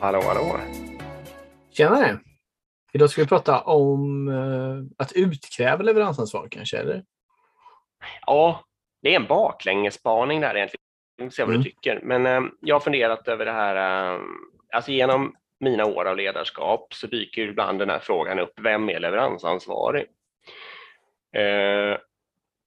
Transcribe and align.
Hallå, 0.00 0.20
hallå. 0.20 0.60
Tjenare! 1.70 2.18
Idag 2.92 3.10
ska 3.10 3.22
vi 3.22 3.28
prata 3.28 3.60
om 3.60 4.28
uh, 4.28 4.84
att 4.98 5.12
utkräva 5.12 5.82
leveransansvar 5.82 6.48
kanske, 6.50 6.78
eller? 6.78 7.04
Ja, 8.26 8.64
det 9.02 9.12
är 9.14 9.20
en 9.20 9.26
baklängesspaning 9.26 10.40
där 10.40 10.56
egentligen. 10.56 10.80
Vi 11.16 11.24
får 11.24 11.30
se 11.30 11.42
vad 11.42 11.50
Mm. 11.50 11.62
du 11.62 11.70
tycker. 11.70 12.00
Men 12.02 12.26
uh, 12.26 12.50
jag 12.60 12.74
har 12.74 12.80
funderat 12.80 13.28
över 13.28 13.44
det 13.44 13.52
här. 13.52 14.14
Uh, 14.16 14.22
alltså 14.74 14.90
genom 14.90 15.34
mina 15.60 15.84
år 15.84 16.04
av 16.04 16.16
ledarskap 16.16 16.94
så 16.94 17.06
dyker 17.06 17.42
ju 17.42 17.48
ibland 17.48 17.78
den 17.78 17.90
här 17.90 17.98
frågan 17.98 18.38
upp. 18.38 18.52
Vem 18.60 18.90
är 18.90 19.00
leveransansvarig? 19.00 20.06
Uh, 21.36 21.96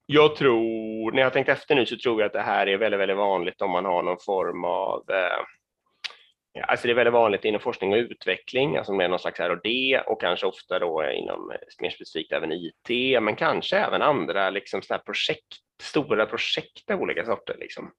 jag 0.06 0.36
tror, 0.36 1.12
när 1.12 1.22
jag 1.22 1.32
tänkt 1.32 1.48
efter 1.48 1.74
nu 1.74 1.86
så 1.86 1.96
tror 1.96 2.20
jag 2.20 2.26
att 2.26 2.32
det 2.32 2.40
här 2.40 2.66
är 2.66 2.76
väldigt, 2.76 3.00
väldigt 3.00 3.16
vanligt 3.16 3.62
om 3.62 3.70
man 3.70 3.84
har 3.84 4.02
någon 4.02 4.20
form 4.20 4.64
av 4.64 5.04
Alltså 6.62 6.86
det 6.86 6.92
är 6.92 6.94
väldigt 6.94 7.14
vanligt 7.14 7.44
inom 7.44 7.60
forskning 7.60 7.92
och 7.92 7.96
utveckling, 7.96 8.76
alltså 8.76 8.92
med 8.92 9.10
någon 9.10 9.18
slags 9.18 9.40
R&D 9.40 10.00
och 10.06 10.20
kanske 10.20 10.46
ofta 10.46 10.78
då 10.78 11.10
inom 11.10 11.50
eh, 11.50 11.56
mer 11.80 11.90
specifikt 11.90 12.32
även 12.32 12.52
IT, 12.52 13.22
men 13.22 13.36
kanske 13.36 13.78
även 13.78 14.02
andra 14.02 14.50
liksom 14.50 14.82
så 14.82 14.94
här 14.94 15.00
projekt, 15.00 15.54
stora 15.82 16.26
projekt 16.26 16.90
av 16.90 17.00
olika 17.00 17.24
sorter. 17.24 17.56
Liksom. 17.58 17.90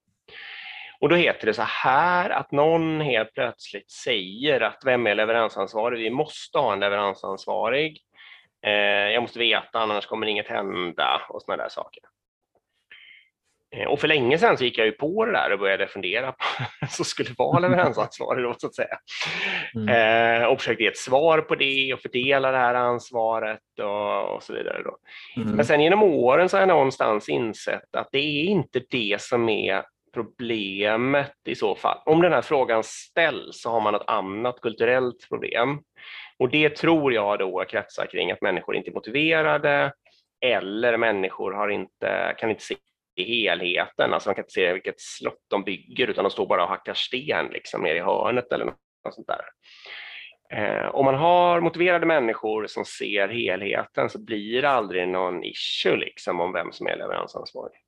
Och 0.99 1.09
då 1.09 1.15
heter 1.15 1.45
det 1.45 1.53
så 1.53 1.61
här 1.61 2.29
att 2.29 2.51
någon 2.51 3.01
helt 3.01 3.33
plötsligt 3.33 3.91
säger 3.91 4.61
att 4.61 4.81
vem 4.85 5.07
är 5.07 5.15
leveransansvarig? 5.15 5.99
Vi 5.99 6.09
måste 6.09 6.57
ha 6.57 6.73
en 6.73 6.79
leveransansvarig. 6.79 8.01
Eh, 8.65 8.71
jag 9.11 9.21
måste 9.21 9.39
veta, 9.39 9.79
annars 9.79 10.05
kommer 10.05 10.27
inget 10.27 10.47
hända 10.47 11.21
och 11.29 11.41
sådana 11.41 11.63
där 11.63 11.69
saker. 11.69 12.03
Eh, 13.75 13.87
Och 13.87 13.99
för 13.99 14.07
länge 14.07 14.37
sedan 14.37 14.57
så 14.57 14.63
gick 14.63 14.77
jag 14.77 14.85
ju 14.85 14.91
på 14.91 15.25
det 15.25 15.31
där 15.31 15.53
och 15.53 15.59
började 15.59 15.87
fundera 15.87 16.31
på 16.31 16.45
vem 16.79 16.89
som 16.89 17.05
skulle 17.05 17.29
vara 17.37 17.59
leveransansvarig 17.59 18.43
då, 18.43 18.55
så 18.57 18.67
att 18.67 18.75
säga. 18.75 18.97
Mm. 19.75 20.41
Eh, 20.41 20.47
och 20.47 20.59
försökte 20.59 20.83
ge 20.83 20.89
ett 20.89 20.97
svar 20.97 21.41
på 21.41 21.55
det 21.55 21.93
och 21.93 21.99
fördela 21.99 22.51
det 22.51 22.57
här 22.57 22.75
ansvaret 22.75 23.59
och, 23.81 24.35
och 24.35 24.43
så 24.43 24.53
vidare. 24.53 24.83
Då. 24.83 24.97
Mm. 25.41 25.55
Men 25.55 25.65
sen 25.65 25.81
genom 25.81 26.03
åren 26.03 26.49
så 26.49 26.57
har 26.57 26.61
jag 26.61 26.67
någonstans 26.67 27.29
insett 27.29 27.95
att 27.95 28.09
det 28.11 28.19
är 28.19 28.43
inte 28.43 28.81
det 28.89 29.21
som 29.21 29.49
är 29.49 29.83
problemet 30.13 31.33
i 31.45 31.55
så 31.55 31.75
fall. 31.75 31.97
Om 32.05 32.21
den 32.21 32.31
här 32.31 32.41
frågan 32.41 32.83
ställs 32.83 33.61
så 33.61 33.69
har 33.69 33.81
man 33.81 33.95
ett 33.95 34.07
annat 34.07 34.61
kulturellt 34.61 35.29
problem. 35.29 35.79
Och 36.39 36.49
det 36.49 36.69
tror 36.69 37.13
jag 37.13 37.39
då 37.39 37.65
kretsar 37.69 38.05
kring 38.05 38.31
att 38.31 38.41
människor 38.41 38.75
inte 38.75 38.89
är 38.89 38.93
motiverade 38.93 39.93
eller 40.45 40.97
människor 40.97 41.51
har 41.51 41.69
inte, 41.69 42.35
kan 42.37 42.49
inte 42.49 42.63
se 42.63 42.75
helheten, 43.23 44.13
alltså 44.13 44.29
man 44.29 44.35
kan 44.35 44.43
inte 44.43 44.53
se 44.53 44.73
vilket 44.73 44.99
slott 44.99 45.45
de 45.49 45.63
bygger 45.63 46.07
utan 46.07 46.23
de 46.23 46.29
står 46.29 46.47
bara 46.47 46.63
och 46.63 46.69
hackar 46.69 46.93
sten 46.93 47.47
liksom 47.47 47.81
nere 47.81 47.97
i 47.97 48.01
hörnet 48.01 48.53
eller 48.53 48.65
något 48.65 49.13
sånt 49.13 49.27
där. 49.27 49.45
Eh, 50.53 50.95
om 50.95 51.05
man 51.05 51.15
har 51.15 51.61
motiverade 51.61 52.05
människor 52.05 52.67
som 52.67 52.85
ser 52.85 53.27
helheten 53.27 54.09
så 54.09 54.19
blir 54.25 54.61
det 54.61 54.69
aldrig 54.69 55.07
någon 55.07 55.43
issue 55.43 55.97
liksom 55.97 56.39
om 56.39 56.53
vem 56.53 56.71
som 56.71 56.87
är 56.87 56.97
leveransansvarig. 56.97 57.84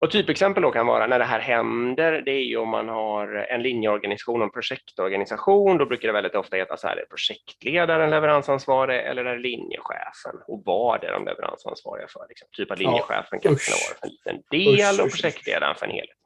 Och 0.00 0.10
typexempel 0.10 0.62
då 0.62 0.70
kan 0.70 0.86
vara 0.86 1.06
när 1.06 1.18
det 1.18 1.24
här 1.24 1.40
händer, 1.40 2.22
det 2.24 2.30
är 2.30 2.44
ju 2.44 2.56
om 2.56 2.68
man 2.68 2.88
har 2.88 3.34
en 3.34 3.62
linjeorganisation 3.62 4.40
och 4.40 4.44
en 4.44 4.50
projektorganisation, 4.50 5.78
då 5.78 5.86
brukar 5.86 6.08
det 6.08 6.12
väldigt 6.12 6.34
ofta 6.34 6.56
heta 6.56 6.76
så 6.76 6.88
här, 6.88 6.96
är 6.96 7.04
projektledaren 7.04 8.10
leveransansvarig 8.10 9.00
eller 9.00 9.24
är 9.24 9.36
det 9.36 9.42
linjechefen? 9.42 10.34
Och 10.46 10.62
vad 10.64 11.04
är 11.04 11.12
de 11.12 11.24
leveransansvariga 11.24 12.06
för? 12.08 12.26
Liksom? 12.28 12.48
Typ 12.52 12.70
att 12.70 12.78
linjechefen 12.78 13.40
kan 13.40 13.52
usch. 13.52 13.70
vara 13.70 13.98
för 13.98 14.06
en 14.06 14.10
liten 14.10 14.42
del 14.50 14.94
Usch, 14.94 15.04
och 15.04 15.10
projektledaren 15.10 15.74
för 15.74 15.86
en 15.86 15.92
helhet. 15.92 16.16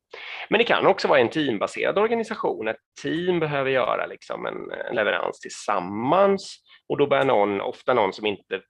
Men 0.48 0.58
det 0.58 0.64
kan 0.64 0.86
också 0.86 1.08
vara 1.08 1.20
en 1.20 1.28
teambaserad 1.28 1.98
organisation. 1.98 2.68
Ett 2.68 2.76
team 3.02 3.40
behöver 3.40 3.70
göra 3.70 4.06
liksom 4.06 4.46
en, 4.46 4.70
en 4.88 4.96
leverans 4.96 5.40
tillsammans 5.40 6.58
och 6.88 6.98
då 6.98 7.06
börjar 7.06 7.24
någon, 7.24 7.60
ofta 7.60 7.94
någon 7.94 8.12
som 8.12 8.26
inte 8.26 8.60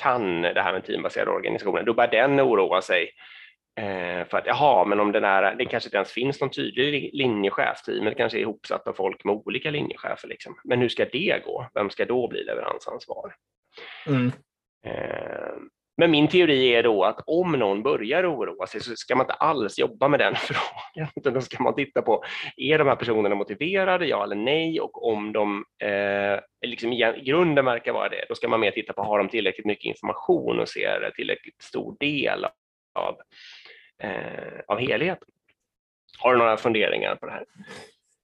kan 0.00 0.42
det 0.42 0.62
här 0.62 0.72
med 0.72 0.84
teambaserade 0.84 1.30
organisationer, 1.30 1.82
då 1.82 1.94
börjar 1.94 2.10
den 2.10 2.40
oroa 2.40 2.82
sig 2.82 3.10
för 4.30 4.38
att 4.38 4.46
jaha, 4.46 4.84
men 4.84 5.00
om 5.00 5.12
det 5.12 5.20
där, 5.20 5.54
det 5.54 5.64
kanske 5.64 5.86
inte 5.88 5.96
ens 5.96 6.12
finns 6.12 6.40
någon 6.40 6.50
tydlig 6.50 6.92
li- 6.92 7.10
linjechef, 7.12 7.82
teamet 7.82 8.16
kanske 8.16 8.38
är 8.38 8.40
ihopsatt 8.40 8.88
av 8.88 8.92
folk 8.92 9.24
med 9.24 9.34
olika 9.34 9.70
linjechefer. 9.70 10.28
Liksom. 10.28 10.54
Men 10.64 10.80
hur 10.80 10.88
ska 10.88 11.04
det 11.04 11.42
gå? 11.44 11.66
Vem 11.74 11.90
ska 11.90 12.04
då 12.04 12.28
bli 12.28 12.44
leveransansvarig? 12.44 13.34
Mm. 14.06 14.32
Eh, 14.86 15.54
Men 15.96 16.10
min 16.10 16.28
teori 16.28 16.74
är 16.74 16.82
då 16.82 17.04
att 17.04 17.20
om 17.26 17.52
någon 17.52 17.82
börjar 17.82 18.34
oroa 18.34 18.66
sig 18.66 18.80
så 18.80 18.96
ska 18.96 19.16
man 19.16 19.24
inte 19.24 19.32
alls 19.32 19.78
jobba 19.78 20.08
med 20.08 20.20
den 20.20 20.34
frågan, 20.36 21.08
utan 21.16 21.34
då 21.34 21.40
ska 21.40 21.62
man 21.62 21.74
titta 21.74 22.02
på, 22.02 22.24
är 22.56 22.78
de 22.78 22.88
här 22.88 22.96
personerna 22.96 23.34
motiverade, 23.34 24.06
ja 24.06 24.24
eller 24.24 24.36
nej, 24.36 24.80
och 24.80 25.08
om 25.08 25.32
de 25.32 25.64
eh, 25.82 26.40
liksom 26.66 26.92
i 26.92 27.22
grunden 27.24 27.64
verkar 27.64 27.92
vara 27.92 28.08
det, 28.08 28.24
då 28.28 28.34
ska 28.34 28.48
man 28.48 28.60
mer 28.60 28.70
titta 28.70 28.92
på, 28.92 29.02
har 29.02 29.18
de 29.18 29.28
tillräckligt 29.28 29.66
mycket 29.66 29.84
information 29.84 30.60
och 30.60 30.68
ser 30.68 31.10
tillräckligt 31.16 31.62
stor 31.62 31.96
del 32.00 32.46
av, 32.98 33.16
eh, 34.02 34.60
av 34.68 34.78
helheten? 34.78 35.28
Har 36.18 36.32
du 36.32 36.38
några 36.38 36.56
funderingar 36.56 37.16
på 37.16 37.26
det 37.26 37.32
här? 37.32 37.44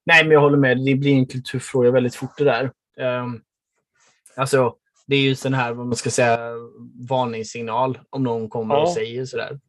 Nej, 0.06 0.24
men 0.24 0.32
jag 0.32 0.40
håller 0.40 0.58
med. 0.58 0.84
Det 0.84 0.94
blir 0.94 1.12
en 1.12 1.26
kulturfråga 1.26 1.90
väldigt 1.90 2.14
fort 2.14 2.38
det 2.38 2.44
där. 2.44 2.70
Um, 3.22 3.42
alltså, 4.36 4.76
det 5.06 5.16
är 5.16 5.20
ju 5.20 5.34
sån 5.34 5.54
här, 5.54 5.72
vad 5.72 5.86
man 5.86 5.96
ska 5.96 6.10
säga, 6.10 6.38
varningssignal 7.08 7.98
om 8.10 8.22
någon 8.22 8.48
kommer 8.48 8.74
Ja. 8.74 8.82
och 8.82 8.92
säger 8.92 9.24
sådär. 9.24 9.60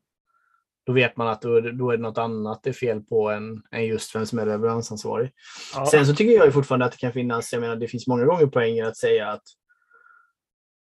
Då 0.86 0.94
vet 0.94 1.18
man 1.18 1.28
att 1.28 1.42
då 1.42 1.62
då 1.62 1.92
är 1.92 1.98
det 1.98 2.04
något 2.04 2.18
annat 2.18 2.64
det 2.64 2.70
är 2.70 2.74
fel 2.74 3.02
på 3.02 3.30
än, 3.30 3.64
än 3.72 3.86
just 3.86 4.16
vem 4.16 4.26
som 4.26 4.40
är 4.40 4.46
leveransansvarig. 4.46 5.32
Ja. 5.76 5.86
Sen 5.86 6.06
så 6.06 6.16
tycker 6.16 6.34
jag 6.34 6.46
ju 6.46 6.52
fortfarande 6.52 6.86
att 6.86 6.92
det 6.92 6.98
kan 6.98 7.14
finnas, 7.14 7.54
jag 7.54 7.62
menar 7.62 7.76
det 7.76 7.88
finns 7.88 8.08
många 8.08 8.26
gånger 8.26 8.46
poänger 8.46 8.86
att 8.86 8.98
säga 8.98 9.28
att 9.28 9.44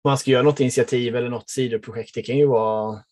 man 0.04 0.18
ska 0.18 0.32
göra 0.32 0.44
något 0.44 0.60
initiativ 0.60 1.16
eller 1.16 1.30
något 1.30 1.50
sidoprojekt. 1.50 2.16
Det 2.16 2.22
kan 2.22 2.38
ju 2.38 2.46
vara 2.46 3.04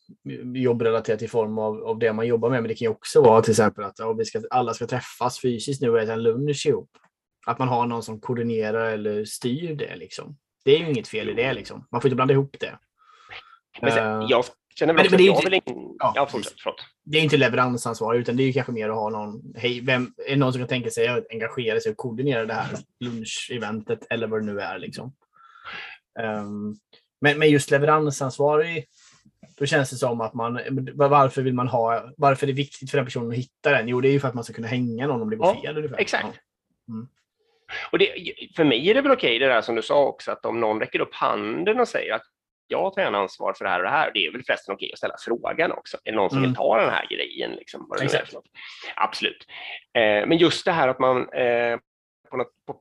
jobbrelaterat 0.55 1.21
i 1.21 1.27
form 1.27 1.57
av, 1.59 1.83
av 1.83 1.99
det 1.99 2.13
man 2.13 2.27
jobbar 2.27 2.49
med, 2.49 2.61
men 2.61 2.67
det 2.69 2.75
kan 2.75 2.85
ju 2.85 2.89
också 2.91 3.21
vara 3.21 3.41
till 3.41 3.51
exempel 3.51 3.83
att 3.83 3.99
ja, 3.99 4.13
vi 4.13 4.25
ska, 4.25 4.41
alla 4.49 4.73
ska 4.73 4.87
träffas 4.87 5.41
fysiskt 5.41 5.81
nu 5.81 5.89
och 5.89 5.99
äta 5.99 6.13
en 6.13 6.23
lunch 6.23 6.65
ihop. 6.67 6.89
Att 7.47 7.59
man 7.59 7.67
har 7.67 7.85
någon 7.85 8.03
som 8.03 8.19
koordinerar 8.21 8.89
eller 8.89 9.25
styr 9.25 9.75
det. 9.75 9.95
Liksom. 9.95 10.37
Det 10.65 10.71
är 10.75 10.79
ju 10.79 10.89
inget 10.89 11.07
fel 11.07 11.29
i 11.29 11.33
det. 11.33 11.53
Liksom. 11.53 11.87
Man 11.91 12.01
får 12.01 12.07
inte 12.09 12.15
blanda 12.15 12.33
ihop 12.33 12.55
det. 12.59 12.77
Men 13.81 13.91
sen, 13.91 14.21
Eh, 14.21 14.27
jag 14.29 14.45
känner 14.75 14.93
men 14.93 15.03
väl 15.03 15.11
men 15.11 15.15
att 15.15 15.17
det 15.17 15.27
är 15.27 15.29
inte- 15.31 15.45
vill 15.45 15.53
in... 15.75 15.95
ja, 15.99 16.13
Ja, 16.15 16.27
fortsätt. 16.27 16.53
Det 17.03 17.17
är 17.17 17.21
inte 17.23 17.37
leveransansvar, 17.37 18.15
utan 18.15 18.37
det 18.37 18.43
är 18.43 18.53
kanske 18.53 18.71
mer 18.71 18.89
att 18.89 18.95
ha 18.95 19.09
någon, 19.09 19.53
hej, 19.55 19.81
vem, 19.81 20.13
är 20.27 20.29
det 20.29 20.35
någon 20.35 20.53
som 20.53 20.61
kan 20.61 20.67
tänka 20.67 20.89
sig 20.89 21.07
att 21.07 21.25
engagera 21.29 21.79
sig 21.79 21.91
och 21.91 21.97
koordinera 21.97 22.45
det 22.45 22.53
här 22.53 22.77
luncheventet 22.99 24.07
eller 24.09 24.27
vad 24.27 24.41
det 24.41 24.45
nu 24.53 24.59
är. 24.61 24.79
Liksom. 24.79 25.13
Ehm, 26.19 26.75
men, 27.21 27.39
men 27.39 27.49
just 27.49 27.71
leveransansvarig, 27.71 28.85
då 29.59 29.65
känns 29.65 29.89
det 29.89 29.95
som 29.95 30.21
att 30.21 30.33
man, 30.33 30.59
varför 30.93 31.41
vill 31.41 31.53
man 31.53 31.67
ha, 31.67 32.03
varför 32.17 32.45
är 32.45 32.47
det 32.47 32.53
viktigt 32.53 32.91
för 32.91 32.97
den 32.97 33.05
personen 33.05 33.29
att 33.29 33.35
hitta 33.37 33.71
den? 33.71 33.87
Jo, 33.87 34.01
det 34.01 34.07
är 34.07 34.11
ju 34.11 34.19
för 34.19 34.27
att 34.27 34.33
man 34.33 34.43
ska 34.43 34.53
kunna 34.53 34.67
hänga 34.67 35.07
någon 35.07 35.21
om 35.21 35.29
det 35.29 35.35
går 35.35 35.47
Ja, 35.47 35.61
fel. 35.61 35.77
Ungefär. 35.77 35.97
exakt. 35.97 36.39
Mm. 36.89 37.07
Och 37.91 37.99
det, 37.99 38.07
för 38.55 38.63
mig 38.63 38.89
är 38.89 38.93
det 38.93 39.01
väl 39.01 39.11
okej 39.11 39.39
det 39.39 39.47
där 39.47 39.61
som 39.61 39.75
du 39.75 39.81
sa 39.81 40.05
också, 40.05 40.31
att 40.31 40.45
om 40.45 40.59
någon 40.59 40.79
räcker 40.79 40.99
upp 40.99 41.13
handen 41.15 41.79
och 41.79 41.87
säger 41.87 42.13
att 42.13 42.21
jag 42.67 42.93
tar 42.93 43.01
gärna 43.01 43.17
ansvar 43.17 43.53
för 43.53 43.65
det 43.65 43.71
här 43.71 43.79
och 43.79 43.83
det 43.83 43.89
här, 43.89 44.11
det 44.13 44.25
är 44.25 44.31
väl 44.31 44.43
förresten 44.43 44.75
okej 44.75 44.89
att 44.93 44.97
ställa 44.97 45.15
frågan 45.25 45.71
också. 45.71 45.97
Är 46.03 46.11
det 46.11 46.15
någon 46.17 46.29
som 46.29 46.37
Mm. 46.37 46.49
vill 46.49 46.55
ta 46.57 46.81
den 46.81 46.89
här 46.89 47.07
grejen? 47.09 47.51
Liksom, 47.51 47.85
vad 47.89 47.99
det 47.99 48.13
är? 48.13 48.29
Absolut. 48.95 49.45
Eh, 49.93 50.27
men 50.27 50.37
just 50.37 50.65
det 50.65 50.71
här 50.71 50.87
att 50.87 50.99
man 50.99 51.17
eh, 51.33 51.77
på, 52.29 52.37
något, 52.37 52.65
på 52.65 52.73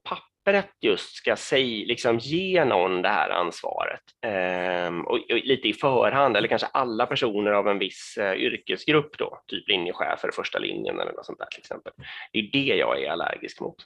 pappret 0.53 0.75
just 0.81 1.15
ska 1.17 1.37
säg, 1.37 1.85
liksom, 1.87 2.19
ge 2.19 2.65
någon 2.65 3.03
det 3.03 3.09
här 3.09 3.31
ansvaret. 3.31 4.01
Eh, 4.27 4.99
och, 4.99 5.31
och 5.31 5.39
lite 5.45 5.69
i 5.69 5.73
förhand, 5.73 6.37
eller 6.37 6.49
kanske 6.49 6.67
alla 6.67 7.07
personer 7.07 7.51
av 7.51 7.69
en 7.69 7.79
viss 7.79 8.17
eh, 8.21 8.35
yrkesgrupp 8.35 9.19
då, 9.19 9.43
typ 9.47 9.69
linjechefer, 9.69 10.31
första 10.35 10.59
linjen 10.59 11.01
eller 11.01 11.13
något 11.13 11.27
sånt 11.27 11.39
där 11.39 11.47
till 11.47 11.61
exempel. 11.61 11.93
Det 12.33 12.39
är 12.39 12.51
det 12.53 12.77
jag 12.77 13.03
är 13.03 13.11
allergisk 13.11 13.61
mot. 13.61 13.77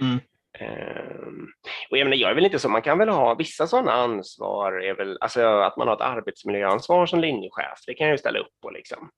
Mm. 0.00 0.20
Ehm, 0.58 1.46
och 1.90 1.98
jag, 1.98 2.04
menar, 2.04 2.16
jag 2.16 2.30
är 2.30 2.34
väl 2.34 2.44
inte 2.44 2.58
så, 2.58 2.68
man 2.68 2.82
kan 2.82 2.98
väl 2.98 3.08
ha 3.08 3.34
vissa 3.34 3.66
sådana 3.66 3.92
ansvar, 3.92 4.72
är 4.72 4.94
väl, 4.94 5.18
alltså 5.20 5.42
att 5.42 5.76
man 5.76 5.88
har 5.88 5.94
ett 5.94 6.00
arbetsmiljöansvar 6.00 7.06
som 7.06 7.20
linjechef, 7.20 7.78
det 7.86 7.94
kan 7.94 8.06
jag 8.06 8.14
ju 8.14 8.18
ställa 8.18 8.38
upp 8.38 8.60
på. 8.62 8.70
Liksom. 8.70 9.10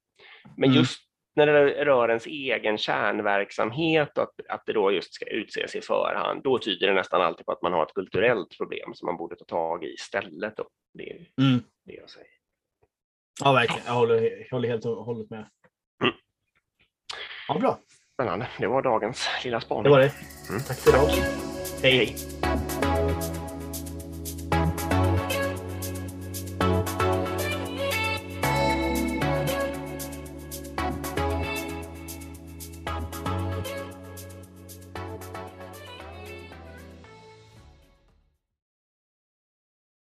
Men 0.57 0.71
Mm. 0.71 0.79
just 0.81 1.01
när 1.37 1.47
det 1.47 1.85
rör 1.85 2.09
ens 2.09 2.27
egen 2.27 2.79
kärnverksamhet 2.79 4.19
och 4.19 4.23
att, 4.25 4.35
att 4.49 4.63
det 4.67 4.73
då 4.73 4.93
just 4.93 5.15
ska 5.15 5.25
utses 5.27 5.75
i 5.77 5.81
förhand, 5.81 6.43
då 6.45 6.59
tyder 6.59 6.87
det 6.87 6.95
nästan 6.95 7.23
alltid 7.23 7.47
på 7.47 7.53
att 7.53 7.63
man 7.63 7.73
har 7.73 7.83
ett 7.87 7.95
kulturellt 7.95 8.57
problem 8.59 8.95
som 8.95 9.07
man 9.07 9.17
borde 9.17 9.37
ta 9.37 9.45
tag 9.45 9.85
i 9.85 9.93
istället. 9.95 10.57
Då. 10.57 10.69
Det 10.95 11.11
är 11.11 11.17
Mm. 11.17 11.63
det 11.85 11.93
jag 11.95 12.11
säger. 12.11 12.29
Ja, 13.45 13.53
verkligen. 13.53 13.83
Jag 13.87 13.93
håller, 13.93 14.51
håller 14.51 14.69
helt 14.69 14.85
och 14.85 15.05
hållet 15.05 15.31
med. 15.31 15.51
Mm. 16.03 16.15
Ja, 17.49 17.59
bra. 17.59 17.79
Spännande, 18.15 18.47
det 18.59 18.67
var 18.67 18.83
dagens 18.83 19.29
lilla 19.45 19.61
spaning. 19.61 19.83
Det 19.85 19.91
var 19.91 19.99
det. 20.01 20.13
Mm. 20.51 20.63
Tack 20.69 20.79
för 20.79 20.91
idag. 20.91 21.09
Hej. 21.83 21.97
Hej. 21.97 22.17